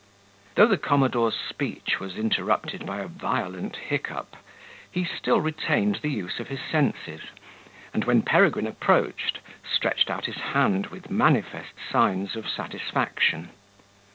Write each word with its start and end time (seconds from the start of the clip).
Though 0.55 0.65
the 0.65 0.79
commodore's 0.79 1.35
speech 1.37 1.99
was 1.99 2.17
interrupted 2.17 2.87
by 2.87 3.01
a 3.01 3.07
violent 3.07 3.75
hiccup, 3.75 4.35
he 4.91 5.03
still 5.05 5.39
retained 5.41 5.97
the 5.97 6.09
use 6.09 6.39
of 6.39 6.47
his 6.47 6.57
senses; 6.59 7.21
and, 7.93 8.05
when 8.05 8.23
Peregrine 8.23 8.65
approached, 8.65 9.37
stretched 9.63 10.09
out 10.09 10.25
his 10.25 10.37
hand 10.57 10.87
with 10.87 11.11
manifest 11.11 11.73
signs 11.91 12.35
of 12.35 12.49
satisfaction. 12.49 13.51